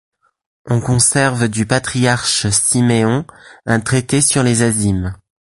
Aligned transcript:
On 0.65 0.81
conserve 0.81 1.47
du 1.47 1.67
patriarche 1.67 2.49
Syméon 2.49 3.23
un 3.67 3.79
traité 3.81 4.19
sur 4.19 4.41
les 4.41 4.63
azymes. 4.63 5.15